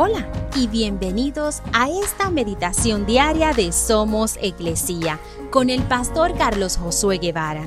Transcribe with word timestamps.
Hola 0.00 0.30
y 0.54 0.68
bienvenidos 0.68 1.60
a 1.72 1.90
esta 1.90 2.30
meditación 2.30 3.04
diaria 3.04 3.52
de 3.52 3.72
Somos 3.72 4.38
Iglesia 4.40 5.18
con 5.50 5.70
el 5.70 5.82
pastor 5.82 6.38
Carlos 6.38 6.76
Josué 6.76 7.18
Guevara. 7.18 7.64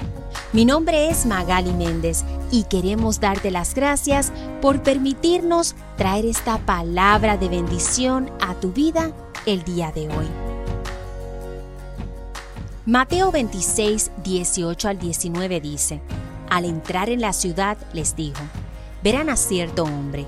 Mi 0.54 0.64
nombre 0.64 1.10
es 1.10 1.26
Magali 1.26 1.74
Méndez 1.74 2.24
y 2.50 2.64
queremos 2.64 3.20
darte 3.20 3.52
las 3.52 3.76
gracias 3.76 4.32
por 4.62 4.82
permitirnos 4.82 5.76
traer 5.98 6.26
esta 6.26 6.58
palabra 6.60 7.36
de 7.36 7.50
bendición 7.50 8.32
a 8.40 8.56
tu 8.56 8.72
vida 8.72 9.12
el 9.46 9.66
día 9.66 9.92
de 9.92 10.08
hoy. 10.08 10.28
Mateo 12.86 13.34
26, 13.34 14.10
18 14.24 14.88
al 14.88 15.00
19 15.00 15.60
dice, 15.60 16.02
Al 16.50 16.64
entrar 16.64 17.10
en 17.10 17.20
la 17.20 17.34
ciudad 17.34 17.78
les 17.92 18.16
dijo, 18.16 18.42
verán 19.04 19.30
a 19.30 19.36
cierto 19.36 19.84
hombre, 19.84 20.26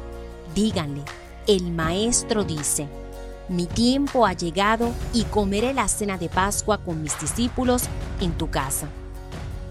díganle, 0.53 1.03
el 1.47 1.71
maestro 1.71 2.43
dice, 2.43 2.87
mi 3.49 3.65
tiempo 3.65 4.25
ha 4.25 4.33
llegado 4.33 4.91
y 5.13 5.23
comeré 5.23 5.73
la 5.73 5.87
cena 5.87 6.17
de 6.17 6.29
Pascua 6.29 6.77
con 6.77 7.01
mis 7.01 7.19
discípulos 7.19 7.83
en 8.21 8.31
tu 8.31 8.49
casa. 8.49 8.87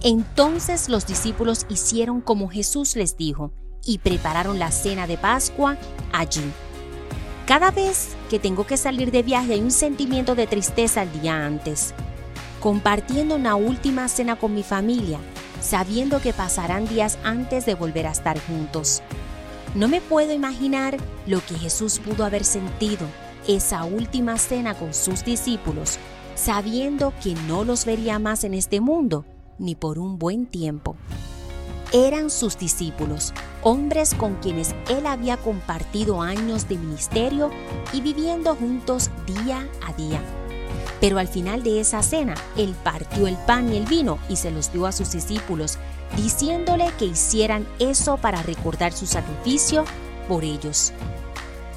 Entonces 0.03 0.89
los 0.89 1.07
discípulos 1.07 1.67
hicieron 1.69 2.21
como 2.21 2.49
Jesús 2.49 2.97
les 2.97 3.17
dijo 3.17 3.53
y 3.85 3.99
prepararon 3.99 4.59
la 4.59 4.71
cena 4.71 5.07
de 5.07 5.17
Pascua 5.17 5.79
allí. 6.13 6.45
Cada 7.47 7.71
vez 7.71 8.11
que 8.31 8.39
tengo 8.39 8.67
que 8.67 8.77
salir 8.77 9.11
de 9.11 9.23
viaje 9.23 9.55
hay 9.55 9.61
un 9.61 9.71
sentimiento 9.71 10.35
de 10.35 10.47
tristeza 10.47 11.03
el 11.03 11.21
día 11.21 11.45
antes. 11.45 11.95
Compartiendo 12.61 13.35
una 13.35 13.57
última 13.57 14.07
cena 14.09 14.37
con 14.37 14.55
mi 14.55 14.63
familia, 14.63 15.19
sabiendo 15.61 16.21
que 16.21 16.33
pasarán 16.33 16.87
días 16.87 17.19
antes 17.25 17.67
de 17.67 17.75
volver 17.75 18.07
a 18.07 18.13
estar 18.13 18.39
juntos. 18.47 19.03
No 19.75 19.89
me 19.89 20.01
puedo 20.03 20.33
imaginar 20.33 20.99
lo 21.27 21.41
que 21.45 21.55
Jesús 21.55 21.99
pudo 21.99 22.25
haber 22.25 22.45
sentido 22.45 23.07
esa 23.49 23.85
última 23.85 24.37
cena 24.39 24.75
con 24.75 24.93
sus 24.93 25.25
discípulos, 25.25 25.99
sabiendo 26.35 27.13
que 27.23 27.35
no 27.47 27.65
los 27.65 27.85
vería 27.85 28.19
más 28.19 28.45
en 28.45 28.55
este 28.55 28.81
mundo 28.81 29.25
ni 29.59 29.75
por 29.75 29.99
un 29.99 30.19
buen 30.19 30.47
tiempo. 30.47 30.97
Eran 31.93 32.31
sus 32.31 32.59
discípulos, 32.59 33.33
hombres 33.63 34.15
con 34.15 34.37
quienes 34.37 34.75
él 34.89 35.07
había 35.07 35.37
compartido 35.37 36.23
años 36.23 36.69
de 36.69 36.77
ministerio 36.77 37.51
y 37.93 38.01
viviendo 38.01 38.55
juntos 38.55 39.11
día 39.27 39.69
a 39.87 39.93
día. 39.93 40.21
Pero 41.01 41.19
al 41.19 41.29
final 41.29 41.63
de 41.63 41.81
esa 41.81 42.03
cena, 42.03 42.35
él 42.57 42.75
partió 42.83 43.27
el 43.27 43.37
pan 43.37 43.73
y 43.73 43.77
el 43.77 43.87
vino 43.87 44.19
y 44.29 44.37
se 44.37 44.51
los 44.51 44.73
dio 44.73 44.87
a 44.87 44.93
sus 44.93 45.11
discípulos, 45.13 45.79
diciéndole 46.17 46.91
que 46.99 47.07
hicieran 47.07 47.67
eso 47.79 48.17
para 48.17 48.43
recordar 48.43 48.93
su 48.93 49.07
sacrificio 49.07 49.85
por 50.29 50.45
ellos. 50.45 50.93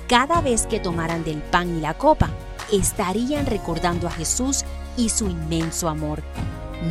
Cada 0.08 0.42
vez 0.42 0.68
que 0.68 0.80
tomaran 0.80 1.24
del 1.24 1.42
pan 1.42 1.78
y 1.78 1.82
la 1.82 1.96
copa, 1.96 2.30
estarían 2.72 3.46
recordando 3.46 4.08
a 4.08 4.12
Jesús 4.12 4.64
y 4.98 5.10
su 5.10 5.28
inmenso 5.28 5.90
amor. 5.90 6.22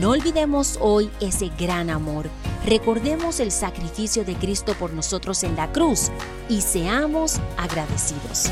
No 0.01 0.11
olvidemos 0.11 0.79
hoy 0.81 1.11
ese 1.21 1.51
gran 1.59 1.91
amor. 1.91 2.29
Recordemos 2.65 3.41
el 3.41 3.53
sacrificio 3.53 4.25
de 4.25 4.35
Cristo 4.35 4.75
por 4.75 4.93
nosotros 4.93 5.45
en 5.45 5.57
la 5.57 5.71
cruz 5.71 6.11
y 6.49 6.63
seamos 6.63 7.39
agradecidos. 7.57 8.51